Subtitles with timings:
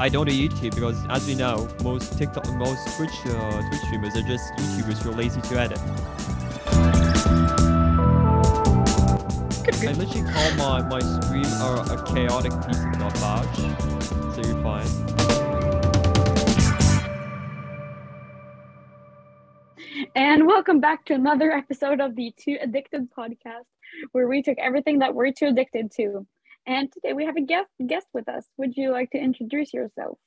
[0.00, 4.14] I don't do YouTube because, as we know, most TikTok, most Twitch, uh, Twitch streamers
[4.14, 5.80] are just YouTubers who are lazy to edit.
[9.66, 13.56] I literally call my my stream a, a chaotic piece of garbage,
[14.34, 14.86] so you're fine.
[20.14, 23.66] And welcome back to another episode of the Too Addicted podcast,
[24.12, 26.24] where we took everything that we're too addicted to.
[26.68, 28.44] And today we have a guest guest with us.
[28.58, 30.18] Would you like to introduce yourself?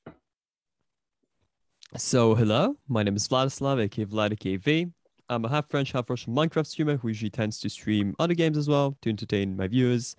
[1.95, 4.87] So, hello, my name is Vladislav, aka Vlad, aka V.
[5.29, 8.57] I'm a half French, half Russian Minecraft streamer who usually tends to stream other games
[8.57, 10.15] as well to entertain my viewers.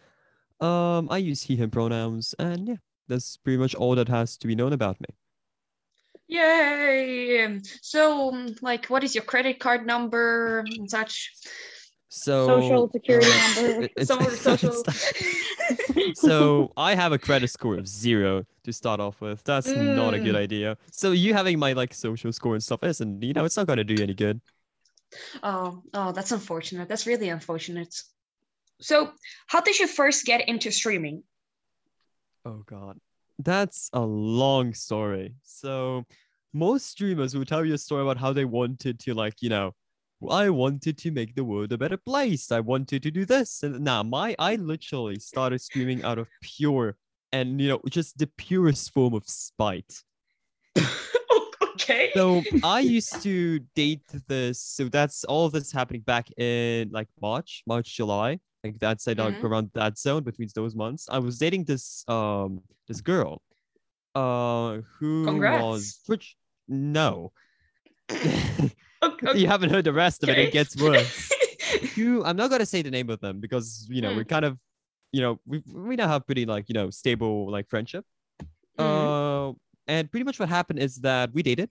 [0.60, 2.76] Um, I use he, him pronouns, and yeah,
[3.08, 5.08] that's pretty much all that has to be known about me.
[6.28, 7.58] Yay!
[7.80, 11.32] So, um, like, what is your credit card number and such?
[12.14, 13.82] So Social security uh, number.
[13.84, 14.70] it- it's- social.
[14.70, 19.42] it's- so I have a credit score of zero to start off with.
[19.44, 20.44] That's not a good Mm.
[20.46, 20.76] idea.
[20.90, 23.82] So you having my like social score and stuff isn't, you know, it's not gonna
[23.84, 24.42] do you any good.
[25.42, 26.86] oh, oh, that's unfortunate.
[26.86, 27.94] That's really unfortunate.
[28.80, 29.12] So,
[29.46, 31.22] how did you first get into streaming?
[32.44, 32.98] Oh god.
[33.38, 35.34] That's a long story.
[35.44, 36.04] So
[36.52, 39.72] most streamers will tell you a story about how they wanted to like, you know,
[40.30, 42.52] I wanted to make the world a better place.
[42.52, 43.62] I wanted to do this.
[43.62, 46.96] And now my I literally started screaming out of pure
[47.32, 50.02] and you know, just the purest form of spite.
[51.62, 52.10] okay.
[52.14, 54.60] So I used to date this.
[54.60, 58.38] So that's all this happening back in like March, March, July.
[58.62, 59.42] Like that's like Mhm.
[59.42, 61.08] around that zone between those months.
[61.10, 63.42] I was dating this um this girl,
[64.14, 65.62] uh, who Congrats.
[65.62, 66.36] was which
[66.68, 67.32] No,
[69.02, 70.38] Okay, you haven't heard the rest of it.
[70.38, 71.30] It gets worse.
[71.98, 74.16] I'm not gonna say the name of them because you know Mm.
[74.16, 74.58] we're kind of,
[75.12, 78.04] you know, we we now have pretty like you know stable like friendship.
[78.78, 79.50] Mhm.
[79.50, 79.54] Uh,
[79.86, 81.70] and pretty much what happened is that we dated.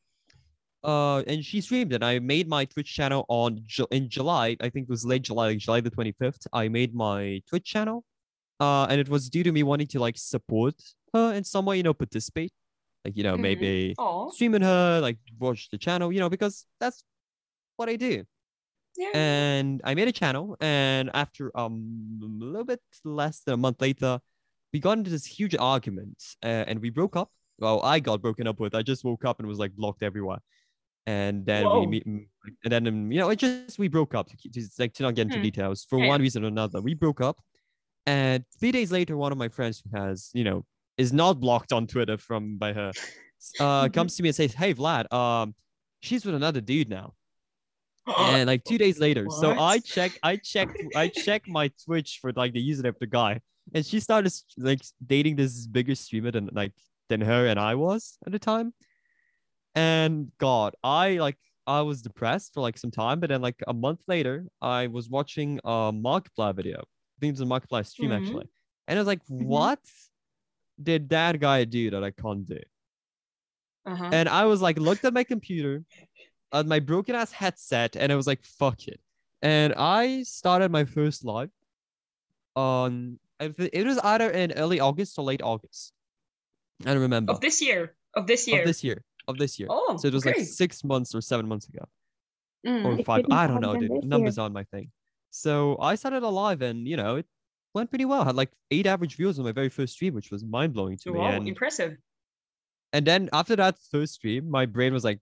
[0.83, 4.57] Uh, and she streamed and I made my Twitch channel on Ju- in July.
[4.61, 6.47] I think it was late July, like July the twenty fifth.
[6.53, 8.03] I made my Twitch channel.
[8.59, 10.75] Uh, and it was due to me wanting to like support
[11.13, 12.51] her in some way, you know, participate,
[13.05, 13.41] like you know Mhm.
[13.41, 17.03] maybe Oh, streaming her, like watch the channel, you know, because that's
[17.81, 18.23] what I do
[18.97, 19.17] yeah.
[19.17, 20.57] and I made a channel.
[20.59, 24.19] And after um a little bit less than a month later,
[24.73, 27.29] we got into this huge argument, uh, and we broke up.
[27.59, 28.73] Well, I got broken up with.
[28.73, 30.39] I just woke up and was like blocked everywhere.
[31.05, 31.81] And then Whoa.
[31.81, 32.27] we meet, and
[32.63, 34.29] then um, you know, it just we broke up.
[34.29, 35.43] To like to not get into Hmm.
[35.43, 36.81] details for Yeah, one reason or another.
[36.81, 37.37] We broke up,
[38.05, 40.65] and three days later, one of my friends who has you know
[40.97, 42.91] is not blocked on Twitter from by her,
[43.59, 45.55] uh, comes to me and says, "Hey, Vlad, um,
[46.01, 47.15] she's with another dude now."
[48.07, 49.83] And like two days later so i What?
[49.85, 53.39] check i checked i checked my twitch for like the username of the guy
[53.73, 56.73] and she started like dating this bigger streamer than like
[57.09, 58.73] than her and i was at the time
[59.75, 63.73] and god i like i was depressed for like some time but then like a
[63.73, 68.09] month later i was watching a markiplier video i think it was a markiplier stream
[68.11, 68.17] Mhm.
[68.17, 68.47] actually
[68.87, 69.45] and i was like Mhm.
[69.45, 69.79] what
[70.81, 72.59] did that guy do that i can't do
[73.85, 74.09] uh-huh.
[74.13, 75.83] and I was like, looked at my computer,
[76.53, 78.99] at my broken ass headset, and I was like, fuck it.
[79.41, 81.49] And I started my first live
[82.55, 85.93] on, it was either in early August or late August.
[86.85, 87.31] I don't remember.
[87.31, 87.95] of this year.
[88.15, 88.61] Of this year.
[88.61, 89.03] Of this year.
[89.27, 89.67] Of this year.
[89.71, 90.39] Oh, so it was okay.
[90.39, 91.85] like six months or seven months ago,
[92.65, 92.85] Mm.
[92.99, 93.25] or five.
[93.31, 94.03] I don't know, dude.
[94.03, 94.43] Numbers year.
[94.43, 94.91] aren't my thing.
[95.31, 97.25] So I started a live, and you know, it
[97.73, 98.21] went pretty well.
[98.21, 100.97] I had like eight average views on my very first stream, which was mind blowing
[100.97, 101.19] to me.
[101.19, 101.97] Wow, And impressive.
[102.93, 105.19] and then after that first stream, my brain was like,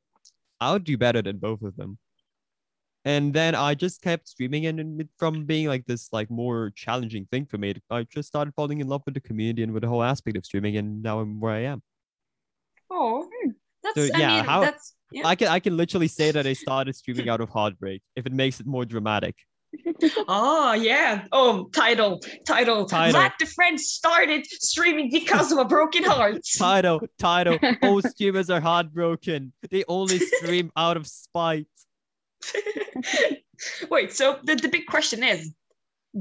[0.62, 1.98] I'll do better than both of them.
[3.06, 7.46] And then I just kept streaming, and from being like this like more challenging thing
[7.46, 10.04] for me, I just started falling in love with the community and with the whole
[10.04, 11.82] aspect of streaming, and now I'm where I am.
[12.92, 13.52] Oh, hmm.
[13.84, 15.26] that's So, I yeah, mean, how- that's yeah.
[15.28, 18.34] I can I can literally say that I started streaming out of heartbreak if it
[18.34, 19.36] makes it more dramatic.
[20.28, 21.26] Oh yeah.
[21.32, 22.86] Oh, title, title.
[22.86, 23.20] Title.
[23.20, 26.42] Vlad the French started streaming because of a broken heart.
[26.58, 27.58] Title, title.
[27.84, 29.54] All streamers are heartbroken.
[29.70, 31.68] They only stream out of spite.
[33.90, 35.52] Wait, so the, the big question is,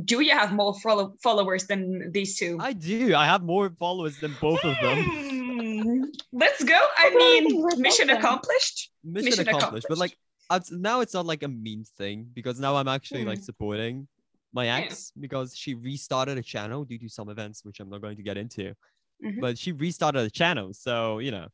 [0.04, 2.58] do you have more follow- followers than these two?
[2.60, 3.14] I do.
[3.14, 5.04] I have more followers than both of them.
[5.04, 6.02] Hmm,
[6.32, 6.74] Let's go.
[6.74, 8.90] I Okay, I think mean, mission accomplished.
[9.04, 9.86] mission, Mission accomplished.
[9.88, 10.12] But like accomplished.
[10.12, 10.27] it's-
[10.70, 13.44] now it's not like a mean thing because now I'm actually like Mm.
[13.44, 14.08] supporting
[14.52, 14.78] my Yeah.
[14.78, 18.22] ex because she restarted a channel due to some events which I'm not going to
[18.22, 18.74] get into.
[19.22, 19.40] Mhm.
[19.40, 21.48] But she restarted a channel, so you know,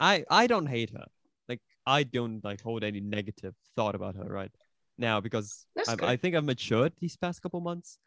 [0.00, 1.06] I I don't hate her.
[1.48, 4.52] Like I don't like hold any negative thought about her right
[4.98, 5.96] now because I.
[6.12, 7.98] I think I've matured these past couple months.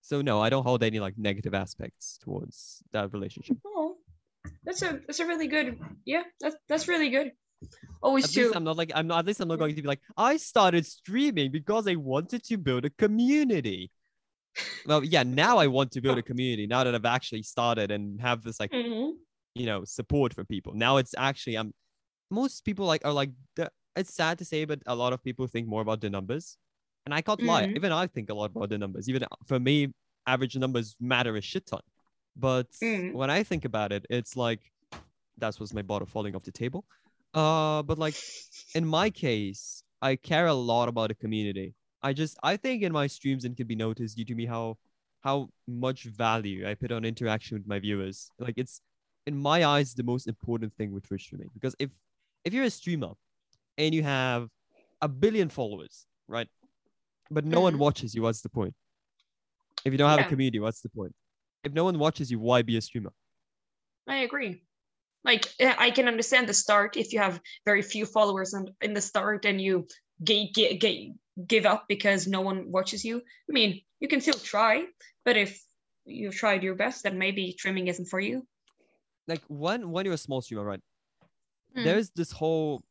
[0.00, 3.58] So no, I don't hold any like negative aspects towards that relationship.
[3.64, 3.96] Oh,
[4.64, 5.78] that's a that's a really good.
[6.04, 7.32] Yeah, that's that's really good.
[8.02, 9.82] Always At to least I'm not like I'm not at least I'm not going to
[9.82, 13.90] be like I started streaming because I wanted to build a community.
[14.86, 18.20] Well, yeah, now I want to build a community now that I've actually started and
[18.20, 19.14] have this like Mhm.
[19.54, 20.74] you know support from people.
[20.74, 21.72] Now it's actually I'm
[22.30, 23.30] most people like are like
[23.94, 26.56] it's sad to say, but a lot of people think more about the numbers,
[27.04, 27.66] and I can't lie.
[27.66, 27.76] Mhm.
[27.76, 29.08] Even I think a lot about the numbers.
[29.08, 29.92] Even for me,
[30.26, 31.82] average numbers matter a shit ton.
[32.34, 33.12] But Mm.
[33.12, 34.60] when I think about it, it's like
[35.38, 36.84] that was my bottle falling off the table.
[37.34, 38.14] Uh, but like
[38.74, 41.74] in my case, I care a lot about the community.
[42.02, 44.76] I just I think in my streams it can be noticed due to me how
[45.22, 48.30] how much value I put on interaction with my viewers.
[48.38, 48.80] Like it's
[49.26, 51.90] in my eyes the most important thing with Twitch streaming because if
[52.44, 53.12] if you're a streamer
[53.78, 54.48] and you have
[55.00, 56.48] a billion followers, right?
[57.30, 57.78] But no one Mhm.
[57.78, 58.74] watches you, what's the point?
[59.84, 60.26] If you don't have Yeah.
[60.26, 61.14] a community, what's the point?
[61.64, 63.12] If no one watches you, why be a streamer?
[64.06, 64.62] I agree.
[65.24, 68.92] Like eh, I can understand the start if you have very few followers and in
[68.92, 69.86] the start and you
[70.24, 71.14] ga- ga- ga-
[71.46, 73.18] give up because no one watches you.
[73.18, 74.84] I mean, you can still try,
[75.24, 75.62] but if
[76.04, 78.46] you've tried your best, then maybe trimming isn't for you.
[79.28, 80.80] Like when when you're a small streamer, right?
[81.76, 81.84] Mm.
[81.84, 82.82] There's this whole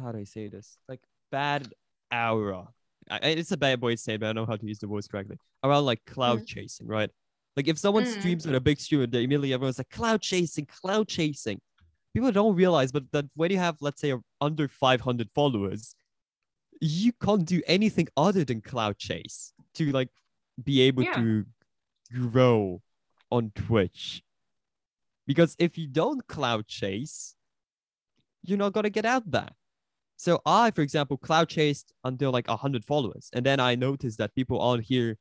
[0.00, 0.76] how do I say this?
[0.88, 1.00] Like
[1.30, 1.72] bad
[2.12, 2.68] aura.
[3.10, 4.88] I, it's a bad way to say but I don't know how to use the
[4.88, 5.38] words correctly.
[5.62, 7.10] Around like cloud chasing, right?
[7.56, 8.18] Like if someone Mm.
[8.18, 11.60] streams with a big stream they immediately everyone's like cloud chasing, cloud chasing.
[12.14, 15.94] People don't realize, but that when you have, let's say, under 500 followers,
[16.80, 20.10] you can't do anything other than cloud chase to like
[20.62, 21.14] be able Yeah.
[21.14, 21.46] to
[22.12, 22.82] grow
[23.30, 24.22] on Twitch.
[25.26, 27.36] Because if you don't cloud chase,
[28.42, 29.50] you're not gonna get out there.
[30.16, 34.34] So I, for example, cloud chased until like 100 followers, and then I noticed that
[34.34, 35.18] people aren't here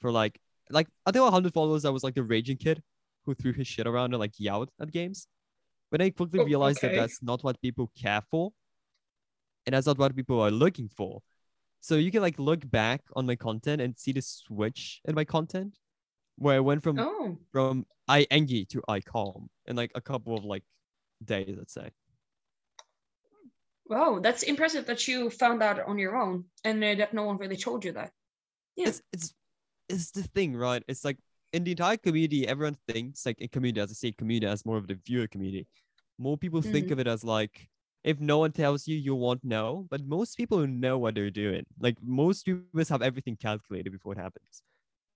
[0.00, 0.40] for like
[0.70, 1.84] like until 100 followers.
[1.84, 2.82] I was like the raging kid
[3.24, 5.26] who threw his shit around and like yelled at games.
[5.90, 6.88] But I quickly Oh, realized okay.
[6.88, 8.52] that that's not what people care for,
[9.66, 11.22] and that's not what people are looking for.
[11.80, 15.24] So you can like look back on my content and see the switch in my
[15.24, 15.78] content,
[16.36, 20.36] where I went from Oh, from I angry to I calm in like a couple
[20.36, 20.64] of like
[21.24, 21.90] days, let's say.
[23.88, 27.38] wow, that's impressive that you found out on your own and uh, that no one
[27.38, 28.12] really told you that.
[28.76, 28.88] Yeah.
[28.88, 29.34] It's it's
[29.88, 30.82] it's the thing, right?
[30.88, 31.18] It's like
[31.52, 34.76] in the entire community, everyone thinks like in community, as I say, community as more
[34.78, 35.66] of the viewer community.
[36.18, 36.92] More people think Mhm.
[36.92, 37.68] of it as like
[38.04, 39.86] if no one tells you, you won't know.
[39.90, 41.64] But most people know what they're doing.
[41.80, 44.62] Like most streamers have everything calculated before it happens.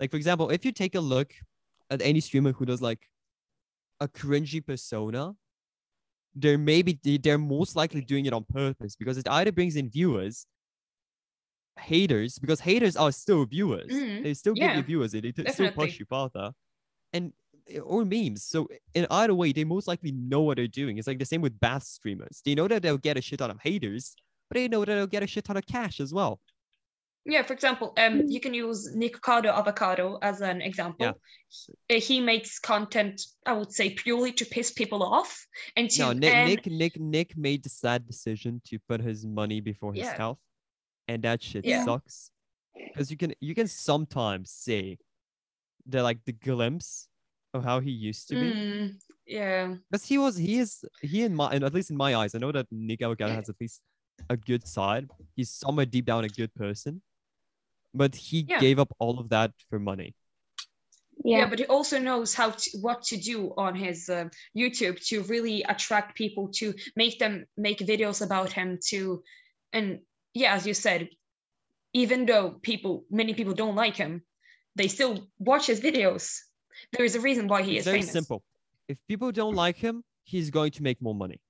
[0.00, 1.32] Like for example, if you take a look
[1.90, 3.08] at any streamer who does like
[4.00, 5.34] a cringy persona,
[6.34, 10.46] they're maybe they're most likely doing it on purpose because it either brings in viewers,
[11.78, 13.90] haters, because haters are still viewers.
[13.90, 14.22] Mhm.
[14.22, 15.12] They still give Yeah, you viewers.
[15.12, 16.52] They, they still push you further,
[17.12, 17.32] and
[17.68, 18.44] eh, or memes.
[18.44, 20.98] So in either way, they most likely know what they're doing.
[20.98, 22.42] It's like the same with bath streamers.
[22.44, 24.14] They know that they'll get a shit ton of haters,
[24.48, 26.40] but they know that they'll get a shit ton of cash as well.
[27.26, 28.32] Yeah, for example, um, Mm.
[28.32, 31.12] you can use Nicocado Avocado as an example.
[31.88, 35.46] He, uh, he makes content, I would say, purely to piss people off
[35.76, 39.26] and to No, Nick, and- Nick, Nick, Nick made the sad decision to put his
[39.26, 40.16] money before his Yeah.
[40.16, 40.38] health,
[41.10, 41.84] and that shit Yeah.
[41.84, 42.30] sucks.
[42.92, 44.98] Because you can you can sometimes see
[45.86, 47.08] the like the glimpse
[47.54, 48.46] of how he used to be.
[48.50, 48.94] Mm,
[49.26, 52.34] yeah, Because he was he is he in my and at least in my eyes,
[52.34, 53.80] I know that Nick Avocado has at least
[54.28, 55.08] a good side.
[55.36, 57.02] He's somewhere deep down a good person,
[57.94, 58.60] but he Yeah.
[58.60, 60.14] gave up all of that for money.
[61.24, 61.48] yeah, Yeah.
[61.50, 65.58] but he also knows how to what to do on his uh, YouTube to really
[65.74, 69.22] attract people to make them make videos about him to,
[69.76, 69.86] and
[70.34, 71.08] yeah, as you said,
[71.92, 74.22] even though people many people don't like him,
[74.76, 76.38] they still watch his videos.
[76.92, 78.12] There is a reason why he it's is very famous.
[78.12, 78.42] simple.
[78.88, 81.40] If people don't like him, he's going to make more money.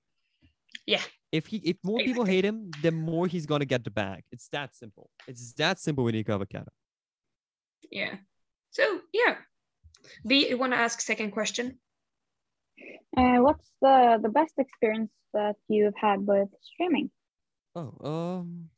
[0.86, 1.02] Yeah.
[1.32, 4.22] If he if more people hate him, the more he's gonna get the bag.
[4.32, 5.10] It's that simple.
[5.28, 6.70] It's that simple with Nick Avocado.
[7.90, 8.14] Yeah.
[8.70, 9.36] So yeah.
[10.26, 11.78] B, you want to ask second question?
[13.16, 17.10] Uh, what's the the best experience that you've had with streaming?
[17.74, 18.70] Oh, um,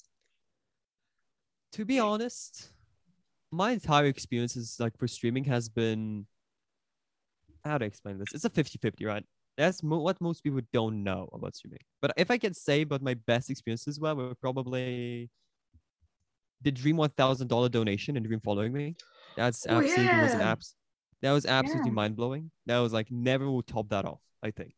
[1.72, 2.70] to be honest,
[3.52, 6.26] my entire experience is like for streaming has been
[7.64, 8.32] how to explain this.
[8.32, 9.24] It's a 50-50, right?
[9.56, 11.80] That's mo- what most people don't know about streaming.
[12.00, 15.30] But if I can say about my best experiences, well, were probably
[16.62, 18.96] the Dream one thousand dollar donation and Dream following me.
[19.36, 20.52] That's Oh, absolutely was an yeah.
[20.52, 20.74] abs.
[21.22, 21.94] That was absolutely Yeah.
[21.94, 22.50] mind blowing.
[22.66, 24.20] That was like never will top that off.
[24.42, 24.74] I think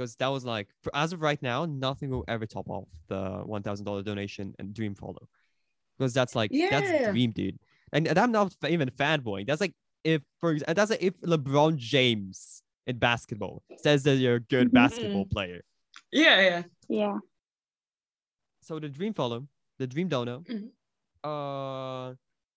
[0.00, 3.42] because that was like for, as of right now, nothing will ever top off the
[3.44, 5.28] one thousand dollar donation and Dream follow
[5.98, 7.10] because that's like that's Yeah.
[7.10, 7.58] Dream, dude.
[7.92, 9.46] And, and I'm not even fanboying.
[9.46, 13.62] That's like if for ex- that's like if LeBron James in basketball.
[13.76, 14.72] Says that you're a good Mhm.
[14.72, 15.60] basketball player.
[16.10, 16.62] Yeah, yeah.
[16.88, 17.18] Yeah.
[18.62, 19.46] So the dream follow,
[19.78, 20.44] the dream dono.
[20.48, 20.70] Mhm.
[21.22, 22.14] Uh,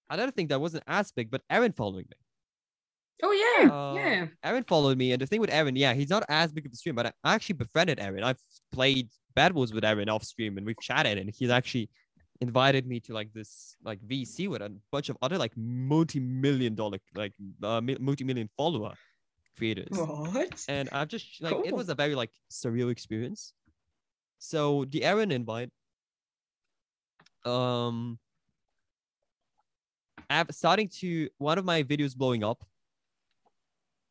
[0.09, 2.15] another thing that wasn't as big, but Aaron following me.
[3.21, 4.27] Oh yeah, Uh, yeah.
[4.43, 6.75] Aaron followed me, and the thing with Aaron, yeah, he's not as big of a
[6.75, 8.23] stream, but I I actually befriended Aaron.
[8.23, 8.39] I've
[8.71, 11.89] played Bed Wars with Aaron off stream, and we've chatted, and he's actually
[12.41, 16.97] invited me to like this like VC with a bunch of other like multi-million dollar
[17.15, 18.93] like uh, multi-million follower
[19.57, 19.87] creators.
[19.91, 20.65] What?
[20.67, 23.53] and I've just like it was a very like surreal experience.
[24.39, 25.69] So the Aaron invite,
[27.45, 28.19] um,
[30.29, 32.65] I've starting to one of my videos blowing up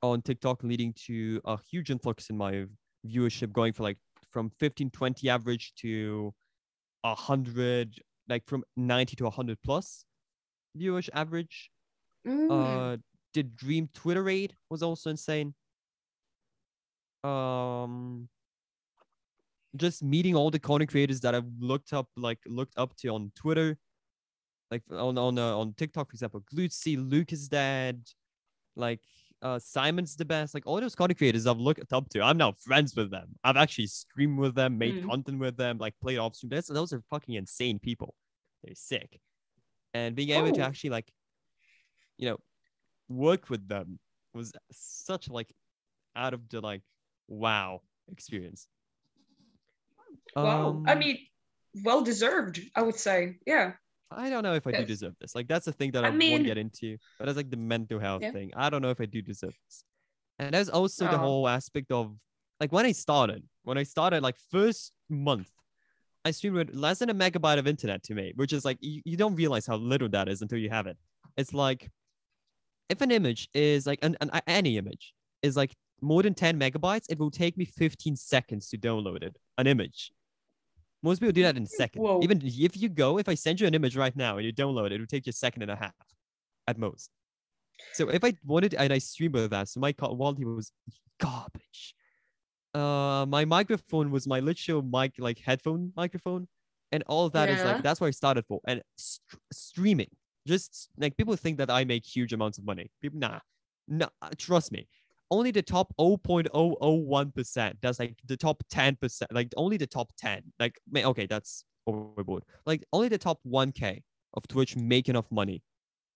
[0.02, 2.66] on TikTok, leading to a huge influx in my
[3.06, 3.98] viewership, going for like
[4.30, 6.34] from 15, 20 average to
[7.04, 10.04] a hundred, like from 90 to 100 plus
[10.74, 11.70] viewers average.
[12.26, 12.50] Mm.
[12.50, 12.96] Uh,
[13.34, 15.54] the Dream Twitter raid was also insane.
[17.24, 18.28] Um,
[19.76, 23.32] just meeting all the content creators that I've looked up, like looked up to on
[23.34, 23.78] Twitter,
[24.70, 28.02] like on on uh, on TikTok, for example, Glutzy, Luke is dead,
[28.76, 29.00] like
[29.42, 32.22] uh Simon's the best, like all those content creators I've looked up to.
[32.22, 33.28] I'm now friends with them.
[33.44, 35.08] I've actually streamed with them, made Mm.
[35.08, 36.50] content with them, like played off stream.
[36.50, 38.14] That's, those are fucking insane people.
[38.62, 39.20] They're sick,
[39.94, 40.64] and being able to Oh.
[40.64, 41.12] actually like,
[42.18, 42.38] you know,
[43.08, 43.98] work with them
[44.32, 45.52] was such like
[46.14, 46.82] out of the like
[47.28, 48.68] wow experience.
[50.36, 50.82] wow.
[50.86, 51.18] I Um, mean,
[51.84, 52.60] well deserved.
[52.76, 53.38] I would say.
[53.46, 53.72] Yeah.
[54.16, 55.34] I don't know if I do deserve this.
[55.34, 57.98] Like that's the thing that I, I won't get into, but that's like the mental
[57.98, 58.32] health Yeah.
[58.32, 58.50] thing.
[58.56, 59.84] I don't know if I do deserve this.
[60.38, 61.18] And there's also the Oh.
[61.18, 62.16] whole aspect of
[62.60, 65.50] like when I started, when I started like first month,
[66.24, 69.02] I streamed with less than a megabyte of internet to me, which is like you,
[69.04, 70.96] you don't realize how little that is until you have it.
[71.36, 71.90] It's like
[72.88, 77.06] if an image is like an, an any image is like more than 10 megabytes,
[77.08, 80.12] it will take me 15 seconds to download it, an image.
[81.02, 82.02] Most people do that in a second.
[82.02, 82.20] Whoa.
[82.22, 84.86] Even if you go, if I send you an image right now and you download
[84.86, 85.94] it, it will take you a second and a half
[86.68, 87.10] at most.
[87.94, 90.70] So if I wanted and I stream with that, so my quality was
[91.18, 91.94] garbage.
[92.74, 96.46] Uh, my microphone was my literal mic, like headphone microphone,
[96.92, 97.72] and all of that is Yeah.
[97.72, 98.60] like that's what I started for.
[98.66, 100.08] And st- streaming,
[100.46, 102.90] just like people think that I make huge amounts of money.
[103.02, 103.40] People, nah,
[103.88, 104.86] no, uh, trust me.
[105.32, 107.72] Only the top 0.001%.
[107.80, 109.22] That's like the top 10%.
[109.30, 110.42] Like only the top 10.
[110.60, 112.44] Like, okay, that's overboard.
[112.66, 114.02] Like only the top 1K
[114.34, 115.62] of Twitch make enough money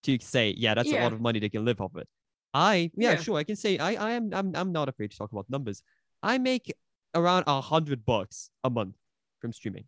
[0.03, 2.07] to say, yeah, that's a lot of money they can live off it.
[2.53, 3.17] I, yeah, Yeah.
[3.17, 5.81] sure, I can say I, I am, I'm, I'm not afraid to talk about numbers.
[6.21, 6.71] I make
[7.15, 8.95] around a hundred bucks a month
[9.41, 9.85] from streaming,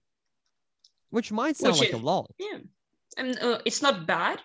[1.11, 2.31] which might sound Which like a lot.
[2.37, 2.59] Yeah.
[3.17, 4.39] And uh, it's not bad,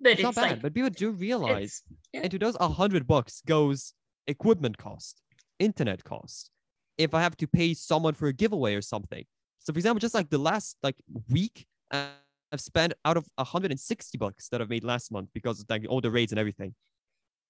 [0.00, 1.82] but It's it's, not bad, like but people do realize
[2.12, 2.28] yeah.
[2.28, 3.94] to those a hundred bucks goes
[4.30, 5.22] equipment cost,
[5.58, 6.50] internet cost.
[6.96, 9.24] If I have to pay someone for a giveaway or something.
[9.58, 10.96] So for example, just like the last like
[11.28, 15.84] week, I've spent out of 160 bucks that I've made last month because of like
[15.88, 16.74] all the raids and everything.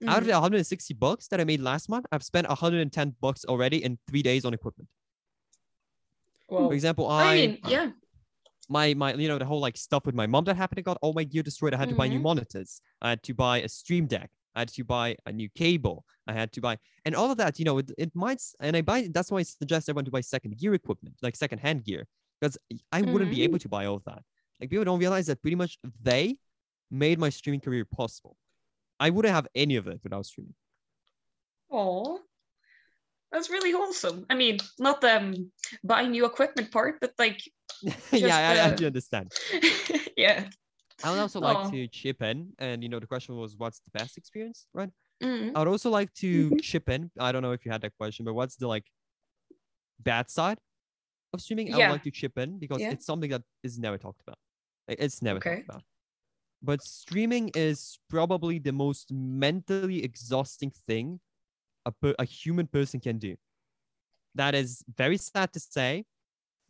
[0.06, 0.26] Out of Mhm.
[0.28, 4.22] the 160 bucks that I made last month, I've spent 110 bucks already in three
[4.22, 4.88] days on equipment.
[6.48, 7.90] well, For example, I I mean, yeah.
[8.68, 10.78] my my you know the whole like stuff with my mom that happened.
[10.78, 11.74] I got all my gear destroyed.
[11.74, 12.22] I had to buy new Mhm.
[12.30, 12.80] monitors.
[13.00, 14.30] I had to buy a stream deck.
[14.54, 16.04] I had to buy a new cable.
[16.26, 17.58] I had to buy and all of that.
[17.58, 19.08] You know, it, it might and I buy.
[19.12, 22.06] That's why I suggest everyone to buy second gear equipment, like second hand gear,
[22.40, 22.58] because
[22.92, 24.22] I wouldn't be able to buy all of that.
[24.60, 26.36] Like people don't realize that pretty much they
[26.90, 28.36] made my streaming career possible.
[28.98, 30.54] I wouldn't have any of it without streaming.
[31.70, 32.20] Oh,
[33.32, 34.26] that's really wholesome.
[34.28, 35.52] I mean, not the um,
[35.84, 37.40] buying new equipment part, but like,
[38.12, 39.32] yeah, I, I do understand.
[40.16, 40.48] yeah.
[41.02, 43.90] I would also like to chip in, and you know, the question was, what's the
[43.90, 44.90] best experience, right?
[45.22, 45.52] Mhm.
[45.54, 46.60] I would also like to Mhm.
[46.62, 47.10] chip in.
[47.18, 48.86] I don't know if you had that question, but what's the like
[49.98, 50.58] bad side
[51.32, 51.72] of streaming?
[51.72, 52.92] I would like to chip in because Yeah.
[52.92, 54.38] it's something that is never talked about.
[54.88, 55.56] It's never Okay.
[55.56, 55.82] talked about.
[56.62, 61.20] But streaming is probably the most mentally exhausting thing
[61.86, 63.36] a, per- a human person can do.
[64.34, 66.04] That is very sad to say,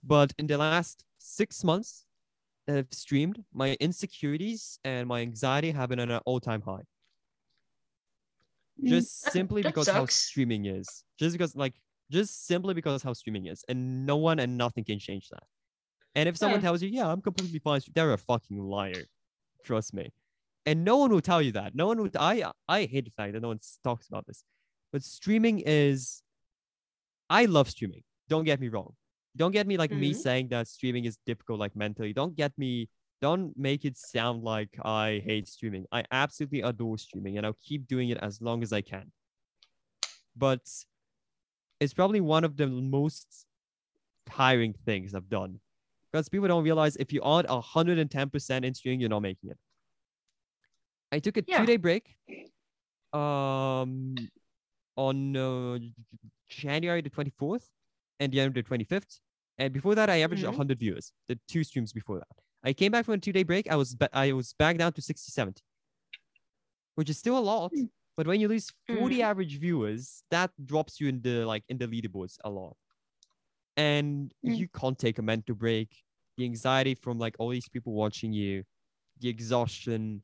[0.03, 2.07] but in the last six months
[2.67, 6.85] that I've streamed, my insecurities and my anxiety have been at an all-time high.
[8.83, 8.89] Mm.
[8.89, 11.05] just That- simply that because how streaming is.
[11.19, 11.75] Just because like
[12.11, 13.65] just simply because how streaming is.
[13.69, 15.45] And no one and nothing can change that.
[16.15, 16.67] And if someone Yeah.
[16.69, 19.05] tells you yeah i'm completely fine they're a fucking liar.
[19.65, 20.11] Trust me.
[20.67, 21.75] And no one will tell you that.
[21.75, 24.45] No one would i i hate the fact that no one talks about this.
[24.93, 26.23] But streaming is
[27.29, 28.03] i love streaming.
[28.29, 28.95] Don't get me wrong
[29.37, 30.17] don't get me like me Mhm.
[30.17, 32.89] saying that streaming is difficult like mentally don't get me
[33.21, 35.85] don't make it sound like I hate streaming.
[35.93, 39.13] I absolutely adore streaming and I'll keep doing it as long as I can.
[40.35, 40.63] But
[41.81, 43.45] it's probably one of the most
[44.25, 45.61] tiring things I've done.
[46.11, 49.59] Because people don't realize if you aren't 110% in streaming, you're not making it.
[51.13, 51.59] I took a Yeah.
[51.59, 52.17] two day break
[53.13, 54.31] um,
[54.97, 55.79] on uh,
[56.49, 57.69] January the 24th
[58.21, 59.19] and January the 25th.
[59.59, 60.49] And before that, I averaged Mhm.
[60.51, 62.37] 100 viewers, the two streams before that.
[62.63, 63.69] I came back from a two day break.
[63.69, 65.63] I was, ba- I was back down to 60, 70,
[66.95, 67.73] which is still a lot.
[67.73, 67.91] Mm.
[68.17, 69.25] But when you lose 40 Mhm.
[69.25, 72.77] average viewers, that drops you in the like in the leaderboards a lot.
[73.77, 74.57] And Mm.
[74.59, 76.05] you can't take a mental break.
[76.37, 78.65] The anxiety from like all these people watching you,
[79.19, 80.23] the exhaustion,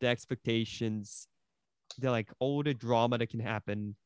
[0.00, 1.28] the expectations,
[1.98, 3.96] the like all the drama that can happen.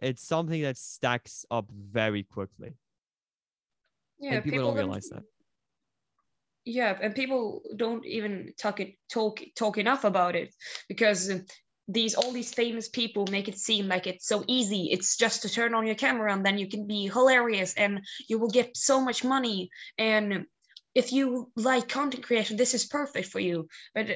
[0.00, 2.74] It's something that stacks up very quickly.
[4.20, 5.22] Yeah, and people, don't realize that.
[6.64, 10.54] Yeah, and people don't even talk it talk talk enough about it
[10.88, 11.32] because
[11.88, 14.88] these all these famous people make it seem like it's so easy.
[14.92, 18.38] It's just to turn on your camera and then you can be hilarious and you
[18.38, 19.70] will get so much money.
[19.96, 20.44] And
[20.94, 23.68] if you like content creation, this is perfect for you.
[23.94, 24.08] But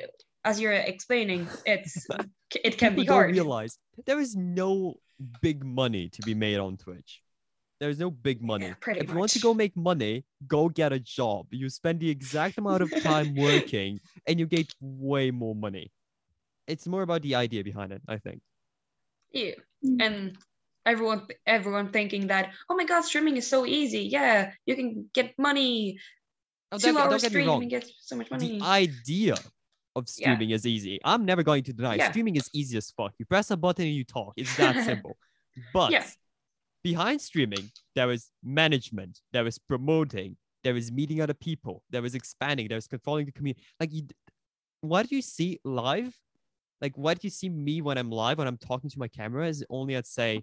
[0.45, 2.07] as you're explaining, it's
[2.65, 3.29] it can people be hard.
[3.29, 4.95] don't realize there is no
[5.41, 7.23] big money to be made on Twitch.
[7.81, 8.67] There's no big money.
[8.67, 11.47] Yeah, pretty if you want to go make money, go get a job.
[11.51, 15.91] You spend the exact amount of time working and you get way more money.
[16.69, 18.41] It's more about the idea behind it, I think.
[19.33, 19.53] Yeah,
[19.85, 19.99] Mm.
[20.01, 20.39] and
[20.87, 24.03] everyone everyone thinking that oh my god, streaming is so easy.
[24.05, 25.99] Yeah, you can get money.
[26.71, 27.63] Oh, Two don't, hours don't stream wrong.
[27.63, 28.59] and get so much money.
[28.61, 29.35] The idea
[29.97, 30.35] of Yeah.
[30.35, 30.99] streaming is easy.
[31.05, 32.11] I'm never going to deny Yeah.
[32.11, 33.15] streaming is easy as fuck.
[33.19, 34.35] You press a button and you talk.
[34.37, 35.17] It's that simple.
[35.73, 35.91] But
[36.83, 42.15] behind streaming, there is management, there is promoting, there is meeting other people, there is
[42.15, 43.63] expanding, there is controlling the community.
[43.79, 44.07] Like you,
[44.81, 46.17] what do you see live,
[46.81, 49.47] like what do you see me when I'm live, when I'm talking to my camera,
[49.47, 50.43] is only I'd say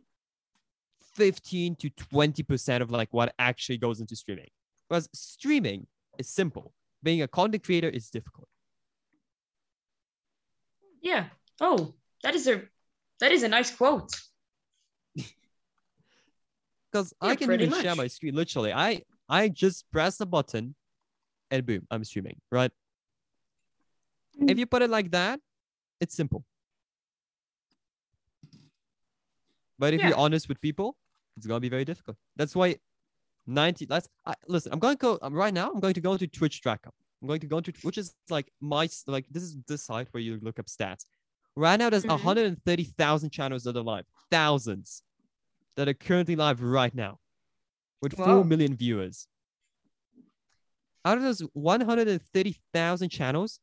[1.15, 4.49] 15 to 20 percent of like what actually goes into streaming.
[4.87, 6.73] Whereas streaming is simple.
[7.03, 8.38] Being a content creator is difficult.
[11.01, 11.25] Yeah.
[11.61, 12.63] Oh, that is a
[13.19, 14.11] that is a nice quote.
[16.91, 18.35] because Yeah, I can pretty even share my screen.
[18.35, 20.75] Literally, I I just press the button,
[21.51, 22.39] and boom, I'm streaming.
[22.51, 22.71] Right?
[24.47, 24.59] If Mm.
[24.59, 25.39] you put it like that,
[25.99, 26.45] it's simple.
[29.77, 30.09] But if Yeah.
[30.09, 30.97] you're honest with people,
[31.37, 32.17] it's gonna be very difficult.
[32.35, 32.77] That's why
[33.47, 33.87] 90.
[33.89, 34.71] Let's I, listen.
[34.71, 35.71] I'm going to go um, right now.
[35.71, 36.91] I'm going to go to Twitch Tracker.
[37.21, 40.21] I'm going to go to which is like my like this is this site where
[40.21, 41.05] you look up stats.
[41.55, 42.09] Right now, there's Mhm.
[42.09, 45.03] 130,000 channels that are live, thousands
[45.75, 47.19] that are currently live right now,
[48.01, 48.25] with Wow.
[48.25, 49.27] four million viewers.
[51.03, 53.59] Out of those 130,000 channels,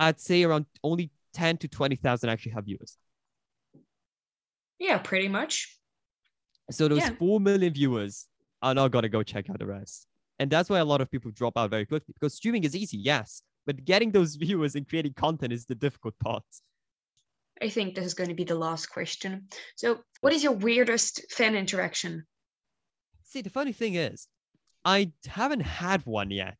[0.00, 2.98] I'd say around only 10 to 20,000 actually have viewers.
[4.78, 5.78] Yeah, pretty much.
[6.70, 7.14] So those Yeah.
[7.18, 8.26] 4 million viewers
[8.60, 10.06] are not going to go check out the rest.
[10.38, 12.96] And that's why a lot of people drop out very quickly because streaming is easy,
[12.96, 16.44] yes, but getting those viewers and creating content is the difficult part.
[17.60, 19.48] I think this is going to be the last question.
[19.76, 22.24] So, what is your weirdest fan interaction?
[23.24, 24.28] See, the funny thing is,
[24.84, 26.58] I haven't had one yet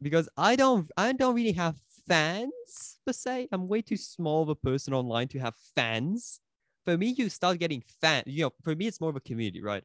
[0.00, 1.76] because I don't I don't really have
[2.08, 3.48] fans per se.
[3.52, 6.40] I'm way too small of a person online to have fans.
[6.84, 8.24] For me, you start getting fans.
[8.26, 9.84] You know, for me, it's more of a community, right?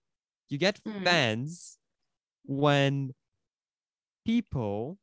[0.49, 1.03] You get Mhm.
[1.03, 1.79] fans
[2.45, 3.13] when
[4.25, 4.97] people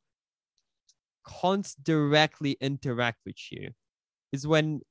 [1.27, 3.71] can't directly interact with you.
[4.31, 4.81] Is when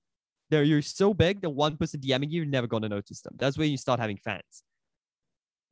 [0.51, 3.35] they're you're so big that one person DMing you, you're never gonna notice them.
[3.39, 4.65] That's when you start having fans.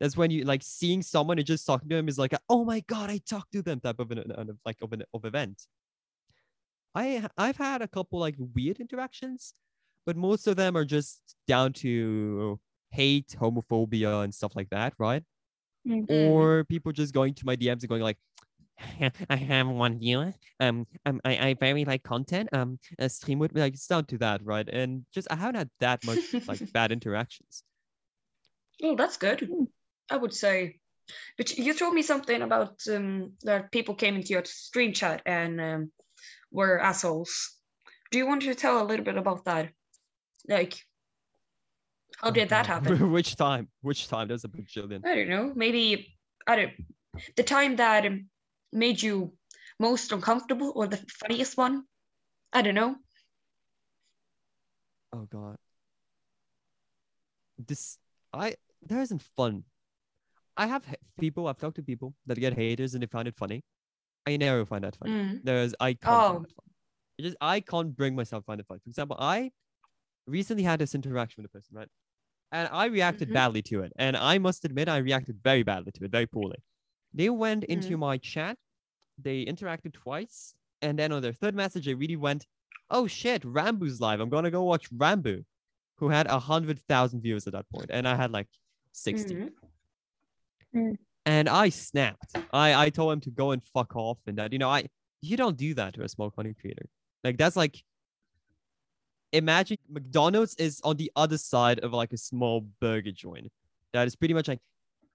[0.01, 2.64] That's when you like seeing someone and just talking to them is like, a, oh
[2.64, 5.62] my god, I talked to them type of an, an like of an of event.
[6.95, 9.55] I I've had a couple like weird interactions,
[10.07, 12.59] but most of them are just down to
[12.91, 15.25] hate, homophobia, and stuff like that, right?
[15.88, 16.07] Mm.
[16.07, 16.31] Mm.
[16.31, 18.18] Or people just going to my DMs and going like,
[19.31, 20.33] I have one viewer.
[20.61, 22.48] Um, um I, I very like content.
[22.53, 24.68] Um, a stream would be like it's down to that, right?
[24.68, 27.64] And just I haven't had that much like bad interactions.
[28.83, 29.40] Oh, that's good.
[29.40, 29.66] Mm.
[30.11, 30.79] I would say.
[31.38, 35.61] But you told me something about um, that people came into your stream chat and
[35.61, 35.92] um,
[36.53, 37.57] were assholes.
[38.11, 39.70] Do you want to tell a little bit about that?
[40.46, 40.79] Like,
[42.20, 43.11] how did that happen?
[43.16, 43.68] Which time?
[43.83, 44.28] Which time?
[44.28, 45.04] There's a bajillion.
[45.07, 45.52] I don't know.
[45.54, 46.72] Maybe I don't.
[47.37, 48.04] The time that
[48.72, 49.33] made you
[49.81, 51.85] most uncomfortable or the funniest one?
[52.52, 52.96] I don't know.
[55.12, 55.57] Oh god.
[57.66, 57.98] This
[58.33, 59.64] I there isn't fun.
[60.57, 60.85] I have
[61.18, 63.62] people I've talked to people that get haters and they find it funny.
[64.26, 65.12] I never find that funny.
[65.12, 65.40] Mm.
[65.44, 66.33] There's I can't Oh.
[66.35, 66.72] find it funny.
[67.18, 68.81] It just I can't bring myself to find it funny.
[68.85, 69.50] For example, I
[70.26, 71.88] recently had this interaction with a person, right?
[72.51, 73.35] And I reacted Mhm.
[73.35, 73.93] badly to it.
[73.97, 76.57] And I must admit, I reacted very badly to it, very poorly.
[77.13, 78.59] They went into my chat,
[79.19, 82.47] they interacted twice, and then on their third message, they really went,
[82.91, 84.21] "Oh shit, Ranboo's live.
[84.21, 85.45] I'm gonna go watch Ranboo,"
[85.97, 88.49] who had a hundred thousand views at that point, and I had like
[88.93, 89.35] 60
[90.75, 90.97] Mhm.
[91.27, 92.35] and I snapped.
[92.53, 94.89] I I told him to go and fuck off, and that you know I
[95.21, 96.89] you don't do that to a small content creator.
[97.25, 97.83] Like that's like
[99.33, 103.51] imagine McDonald's is on the other side of like a small burger joint.
[103.93, 104.61] That is pretty much like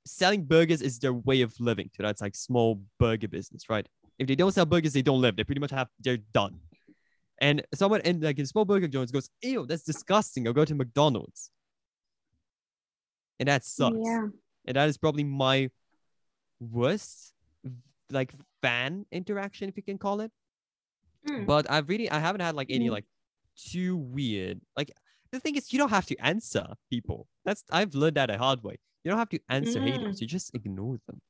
[0.05, 1.89] selling burgers is their way of living.
[1.95, 3.87] So that's like small burger business, right?
[4.19, 5.35] If they don't sell burgers, they don't live.
[5.35, 6.59] They pretty much have they're done.
[7.41, 10.75] And someone in like in small burger joints goes, "Ew, that's disgusting." I'll go to
[10.75, 11.49] McDonald's,
[13.39, 14.27] and that sucks Yeah.
[14.65, 15.69] and that is probably my
[16.59, 17.33] worst
[18.11, 20.31] like fan interaction if you can call it
[21.27, 21.45] Mm.
[21.45, 22.91] but i've really i haven't had like any Mm.
[22.91, 23.05] like
[23.55, 24.91] too weird like
[25.31, 28.63] the thing is you don't have to answer people that's i've learned that a hard
[28.63, 31.21] way you don't have to answer haters you just ignore them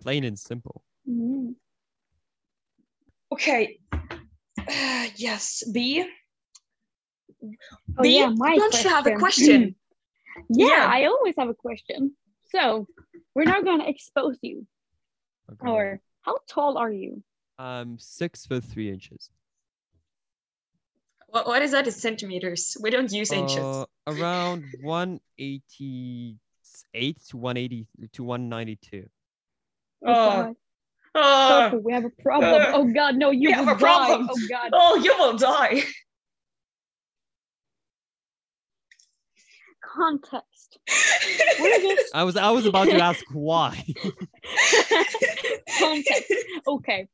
[0.00, 1.54] plain and simple Mhm.
[3.32, 3.78] Okay.
[3.92, 6.04] Uh, yes, B.
[7.98, 9.74] Oh, B, yeah, my don't you have a question?
[10.48, 10.86] yeah, Yeah.
[10.90, 12.16] I always have a question.
[12.50, 12.86] So
[13.34, 14.66] we're not gonna expose you.
[15.52, 15.70] Okay.
[15.70, 17.22] Or how tall are you?
[17.58, 19.30] um six foot three inches
[21.30, 22.76] What, what is that in centimeters?
[22.80, 23.58] We don't use inches.
[23.58, 29.08] Uh, around 188 to 180 to 192
[30.04, 30.54] Oh, Oh, God.
[31.14, 32.62] Oh, we have a problem.
[32.62, 34.26] uh, oh God, no, you have will a problem.
[34.26, 34.32] die.
[34.32, 34.70] Oh God.
[34.72, 35.82] oh, you will die.
[39.82, 40.78] Context.
[41.60, 43.84] We're just i was i was about to ask why
[45.78, 46.32] context.
[46.66, 47.08] Okay.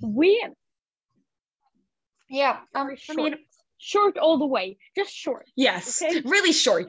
[0.00, 0.46] We
[2.34, 3.16] yeah, um, I short.
[3.16, 3.34] mean,
[3.78, 4.76] short all the way.
[4.96, 5.46] Just short.
[5.56, 6.20] yes, Okay.
[6.24, 6.86] really short.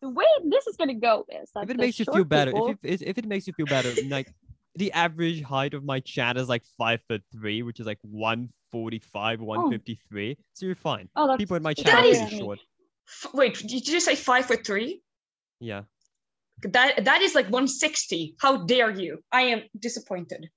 [0.00, 2.70] The way this is gonna go is that if it makes you feel better, people-
[2.82, 4.32] if, it, if it makes you feel better, like
[4.74, 9.40] the average height of my chat is like five foot three, which is like 145,
[9.40, 10.36] 153.
[10.54, 11.08] So you're fine.
[11.14, 12.58] oh, that's People in my chat are That is- pretty short.
[13.34, 15.02] Wait, did you say five foot three?
[15.60, 15.82] Yeah.
[16.62, 18.36] That that is like 160.
[18.40, 19.18] How dare you?
[19.30, 20.48] I am disappointed.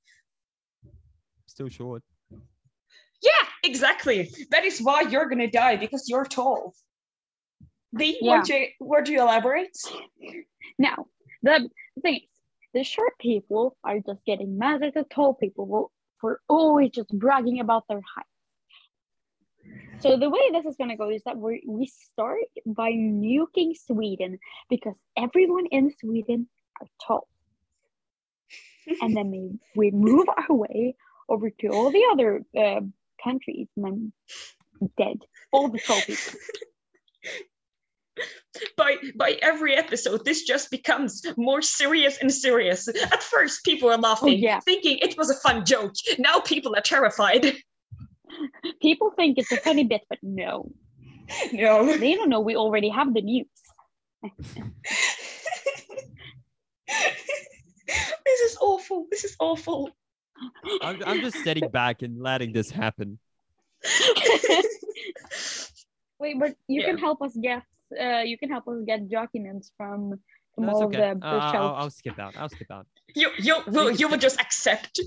[1.47, 2.03] Still short.
[3.21, 4.29] Yeah, exactly.
[4.51, 6.73] That is why you're gonna die because you're tall.
[7.95, 8.37] B, Yeah.
[8.39, 9.77] would you would you elaborate?
[10.77, 11.07] Now,
[11.41, 11.69] the
[12.01, 12.29] thing is,
[12.73, 17.59] the short people are just getting mad at the tall people for- always just bragging
[17.59, 18.25] about their height.
[19.99, 24.39] So the way this is gonna go is that we we start by nuking Sweden
[24.69, 26.49] because everyone in Sweden
[26.81, 27.27] are tall,
[29.01, 30.95] and then we we move our way
[31.29, 32.81] over to all the other uh,
[33.25, 34.13] countries and then
[34.97, 35.17] dead.
[35.51, 36.39] All the tall people.
[38.77, 42.87] by by every episode this just becomes more serious and serious.
[42.87, 44.61] At first people are laughing oh, yeah.
[44.61, 45.93] thinking it was a fun joke.
[46.17, 47.53] Now people are terrified.
[48.81, 50.69] People think it's a funny bit, but no,
[51.53, 51.95] no.
[51.95, 53.47] They don't know we already have the news.
[58.25, 59.05] this is awful.
[59.09, 59.91] This is awful
[60.81, 63.19] I'm, I'm just sitting back and letting this happen.
[66.19, 66.87] Wait, but you Yeah.
[66.87, 67.63] can help us get
[68.01, 70.19] uh you can help us get documents from
[70.55, 71.09] from No, all okay.
[71.11, 71.75] of the, Uh, I'll.
[71.75, 72.35] I'll skip out.
[72.37, 72.87] I'll skip out.
[73.15, 74.99] you you will you will just accept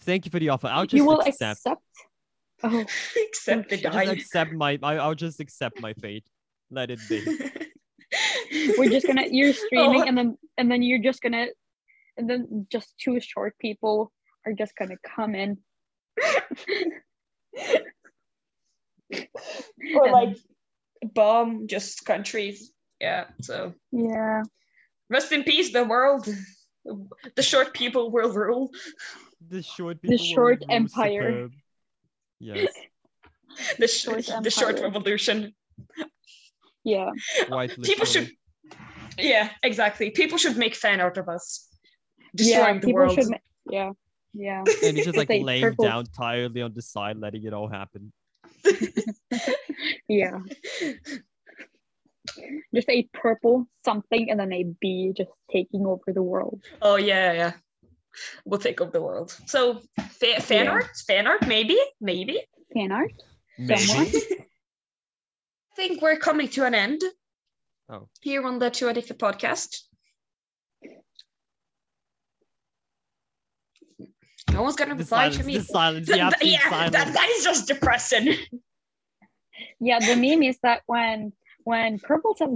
[0.00, 0.68] Thank you for the offer.
[0.68, 1.60] I'll just you will accept.
[1.66, 1.82] accept.
[2.62, 2.84] Oh,
[3.28, 4.78] accept the Just die accept my.
[4.82, 6.26] I, I'll just accept my fate.
[6.70, 7.24] Let it be.
[8.78, 10.08] we're just gonna you're streaming Oh.
[10.08, 11.46] and then and then you're just gonna
[12.18, 14.12] and then just two short people
[14.46, 15.58] are just gonna come in.
[19.96, 20.36] or like
[21.14, 24.42] bomb just countries yeah so Yeah.
[25.08, 26.28] rest in peace the world
[27.36, 28.70] the short people will rule
[29.48, 30.16] The short people.
[30.16, 31.22] will short rule empire.
[31.32, 31.52] superb.
[32.38, 32.72] Yes.
[33.78, 35.52] the, sh- Short the short revolution
[36.84, 37.10] Yeah.
[37.48, 38.30] Quite people should
[39.18, 42.36] yeah exactly people should make fan out of us yeah.
[42.36, 43.90] destroying the People world should ma- yeah.
[44.32, 44.64] Yeah.
[44.84, 45.84] And he's just like Say laying purple.
[45.84, 48.12] down tiredly on the side, letting it all happen.
[50.08, 50.40] Yeah.
[52.74, 56.62] Just a purple something and then a bee just taking over the world.
[56.82, 57.52] oh yeah yeah
[58.44, 59.80] we'll take over the world so
[60.18, 60.70] fa- fan Yeah.
[60.72, 62.40] art fan art maybe maybe
[62.74, 63.12] Fan art?
[63.58, 63.76] Maybe.
[63.80, 64.06] Someone?
[64.12, 67.00] i think we're coming to an end
[67.88, 68.08] Oh.
[68.20, 69.82] here on the two addicted podcast
[74.52, 75.36] no one's gonna The reply silence.
[75.38, 76.06] to me The silence.
[76.08, 76.92] Th- The absolute yeah silence.
[76.96, 78.34] that, that is just depressing
[79.80, 81.32] Yeah, the meme is that when
[81.64, 82.48] when Purple says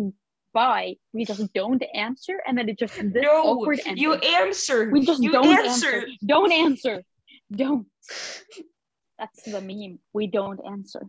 [0.52, 4.02] bye, we just don't answer, and then it just this no, awkward ending.
[4.02, 4.88] you answer.
[4.90, 5.86] we just you don't answer.
[5.96, 6.06] answer.
[6.24, 7.02] Don't answer.
[7.52, 7.86] Don't.
[9.18, 9.98] That's the meme.
[10.12, 11.02] We don't answer.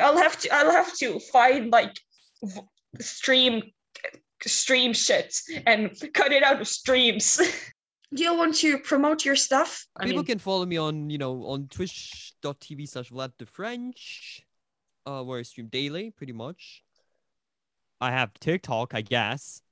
[0.00, 0.54] I'll have to.
[0.54, 1.94] I'll have to find like
[2.44, 2.60] v-
[3.00, 3.62] stream
[4.46, 5.34] stream shit
[5.66, 7.40] and cut it out of streams.
[8.14, 9.86] Do you want to promote your stuff?
[9.96, 14.44] I People mean, can follow me on, you know, on twitch.tv slash Vlad the French,
[15.06, 16.82] uh, where I stream daily, pretty much.
[18.00, 19.62] I have TikTok, I guess.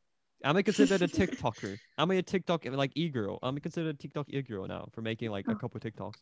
[0.42, 1.76] I'm a considered a TikToker.
[1.98, 3.38] I'm a TikTok like e-girl.
[3.42, 6.14] Am I'm considered a TikTok e-girl now for making like a couple TikToks.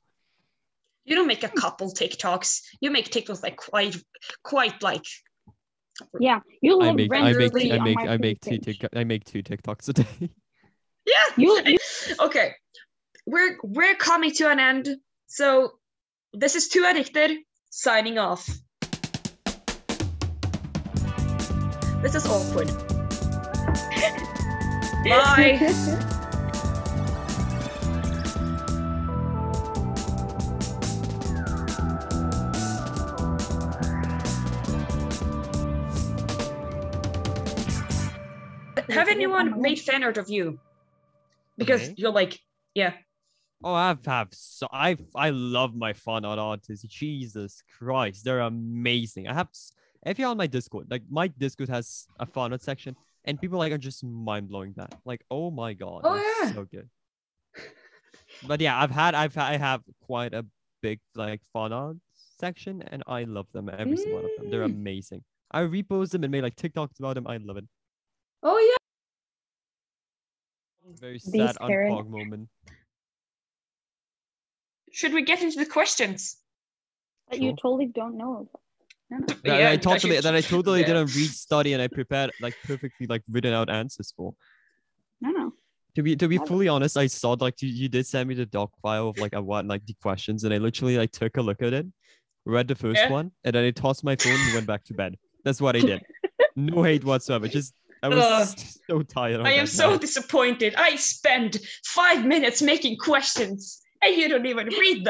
[1.04, 2.62] you don't make a couple TikToks.
[2.80, 3.96] You make TikToks like quite,
[4.42, 5.04] quite like.
[6.18, 8.50] Yeah, you I live make I make free I on make my I make two
[8.58, 8.78] page.
[8.78, 10.30] tic- I make two TikToks a day.
[11.08, 11.14] Yeah.
[11.36, 11.78] You, you
[12.20, 12.52] okay,
[13.26, 14.88] we're we're coming to an end.
[15.26, 15.72] So
[16.34, 17.38] this is Too Addicted
[17.70, 18.46] signing off.
[22.02, 22.68] This is awkward.
[25.04, 25.58] Bye.
[38.90, 40.58] Have anyone made fan art of you?
[41.58, 42.38] Because you're like,
[42.74, 42.94] yeah.
[43.64, 46.86] Oh, I've have so I I love my fun art artists.
[46.86, 49.26] Jesus Christ, they're amazing.
[49.26, 49.48] I have
[50.06, 52.94] if you're on my Discord, like my Discord has a fun art section,
[53.24, 54.94] and people like are just mind blowing that.
[55.04, 56.52] Like, oh my god, Oh, yeah.
[56.52, 56.88] so good.
[58.46, 60.46] But yeah, I've had I've I have quite a
[60.80, 61.96] big like fun art
[62.38, 64.50] section, and I love them every single one of them.
[64.50, 64.76] They're Mm.
[64.78, 65.24] amazing.
[65.50, 67.26] I repost them and made like TikToks about them.
[67.26, 67.64] I love it.
[68.44, 68.77] Oh yeah.
[71.00, 72.48] Very These sad Karen- unpog moment.
[74.92, 76.36] Should we get into the questions?
[77.30, 78.48] that you totally don't know.
[79.10, 79.26] No, no.
[79.26, 80.86] That Yeah, I totally should- that I totally yeah.
[80.86, 84.32] didn't read, study, and I prepared like perfectly like written out answers for.
[85.20, 85.52] No, no.
[85.96, 88.34] To be to be Love fully honest, I saw like you, you did send me
[88.34, 91.36] the doc file of like I want like the questions, and I literally like took
[91.36, 91.86] a look at it,
[92.46, 93.10] read the first Yeah.
[93.10, 95.16] one, and then I tossed my phone and went back to bed.
[95.44, 96.02] That's what I did.
[96.56, 97.46] no hate whatsoever.
[97.46, 98.58] Just I was Ugh.
[98.88, 99.40] so tired.
[99.40, 100.00] of I am so night.
[100.00, 100.74] disappointed.
[100.76, 105.04] I spent five minutes making questions and you don't even read them.